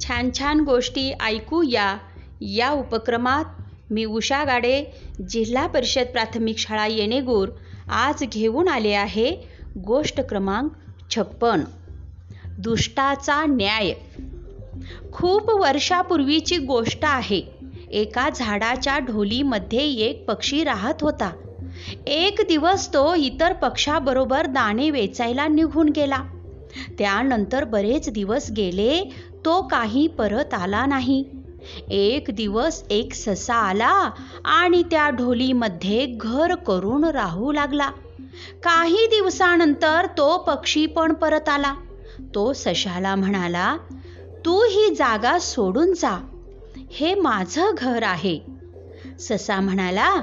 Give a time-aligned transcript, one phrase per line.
[0.00, 1.98] छान छान गोष्टी ऐकू या.
[2.40, 3.44] या उपक्रमात
[3.90, 4.84] मी उषा गाडे
[5.28, 7.48] जिल्हा परिषद प्राथमिक शाळा येणेगूर
[7.88, 9.36] आज घेऊन आले आहे
[9.78, 10.70] गोष्ट क्रमांक
[11.10, 11.60] छप्पन.
[12.58, 13.92] दुष्टाचा न्याय.
[15.12, 17.42] खूप वर्षापूर्वीची गोष्ट आहे.
[17.90, 21.32] एका झाडाच्या ढोलीमध्ये एक पक्षी राहत होता.
[22.06, 26.22] एक दिवस तो इतर पक्षाबरोबर दाणे वेचायला निघून गेला.
[26.98, 29.12] त्यानंतर बरेच दिवस गेले
[29.44, 31.24] तो काही परत आला नाही.
[31.90, 34.10] एक दिवस एक ससा आला
[34.44, 37.90] आणि त्या ढोलीमध्ये घर करून राहू लागला.
[38.62, 41.74] काही दिवसानंतर तो पक्षी पण परत आला.
[42.34, 43.76] तो सशाला म्हणाला
[44.44, 46.26] तू ही जागा सोडून जा.
[46.90, 48.38] हे माझं घर आहे.
[49.20, 50.22] ससा म्हणाला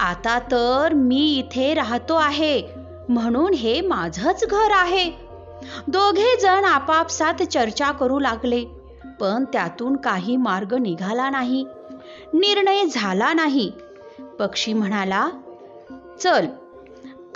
[0.00, 2.62] आता तर मी इथे राहतो आहे.
[3.08, 5.31] म्हणून हे माझंच घर आहे.
[5.86, 8.64] दोघे जण आपापसात चर्चा करू लागले
[9.20, 11.64] पण त्यातून काही मार्ग निघाला नाही.
[12.34, 13.72] निर्णय झाला नाही.
[14.38, 15.28] पक्षी म्हणाला
[16.20, 16.46] चल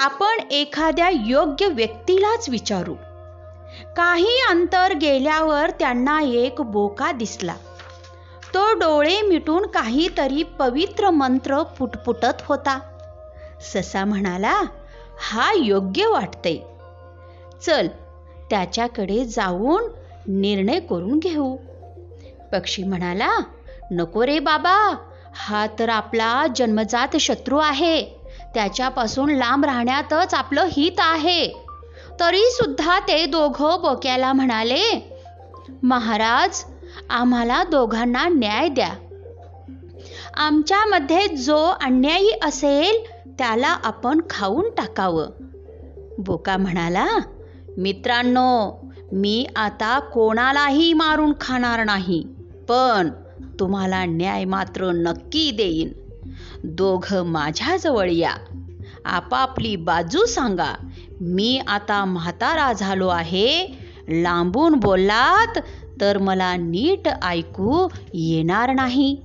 [0.00, 2.95] आपण एखाद्या योग्य व्यक्तीलाच विचारू.
[3.97, 7.55] काही अंतर गेल्यावर त्यांना एक बोका दिसला.
[8.55, 12.78] तो डोळे मिटून काहीतरी पवित्र मंत्र पुटपुटत होता.
[13.61, 14.55] ससा म्हणाला
[15.31, 16.67] हा योग्य वाटते
[17.62, 17.89] चल
[18.50, 19.84] त्याच्याकडे जाऊन
[20.27, 21.56] निर्णय करून घेऊ.
[22.53, 23.38] पक्षी म्हणाला
[23.91, 24.97] नको रे बाबा
[25.34, 28.05] हा तर आपला जन्मजात शत्रू आहे.
[28.55, 31.48] त्याच्यापासून लांब राहण्यातच आपलं हित आहे.
[32.20, 35.08] तरी सुद्धा ते दोघं बोक्याला म्हणाले
[35.83, 36.64] महाराज
[37.10, 38.92] आम्हाला दोघांना न्याय द्या.
[40.34, 43.05] आमच्यामध्ये जो अन्यायी असेल
[43.38, 45.27] त्याला आपण खाऊन टाकावं.
[46.19, 47.06] बोका म्हणाला
[47.77, 48.80] मित्रांनो
[49.12, 52.24] मी आता कोणालाही मारून खाणार नाही
[52.69, 53.10] पण
[53.60, 55.88] तुम्हाला न्याय मात्र नक्की देईन.
[56.65, 58.34] दोघं माझ्याजवळ या.
[59.04, 60.75] आपापली बाजू सांगा.
[61.20, 63.78] मी आता म्हातारा झालो आहे.
[64.09, 65.59] लांबून बोललात
[66.00, 69.22] तर मला नीट ऐकू येणार नाही.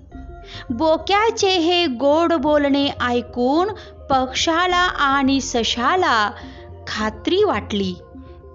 [0.70, 3.68] बोक्याचे हे गोड बोलणे ऐकून
[4.10, 6.32] पक्षाला आणि सशाला
[6.88, 7.96] खात्री वाटली.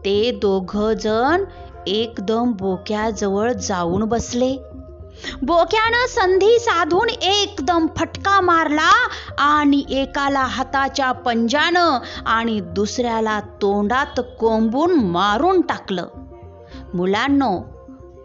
[0.06, 1.44] ते दोघ जण
[1.86, 4.56] एकदम बोक्याजवळ जाऊन बसले.
[5.42, 9.08] बोक्यानं संधी साधून एकदम फटका मारला
[9.38, 16.06] आणि एकाला हाताच्या पंजानं आणि दुसऱ्याला तोंडात कोंबून मारून टाकलं.
[16.94, 17.60] मुलांनो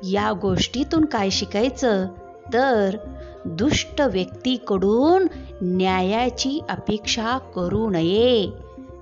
[0.03, 2.07] या गोष्टीतून काय शिकायचं?
[2.53, 2.97] तर
[3.45, 5.27] दुष्ट व्यक्तीकडून
[5.61, 8.51] न्यायाची अपेक्षा करू नये.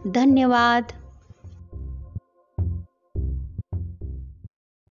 [0.06, 0.84] धन्यवाद.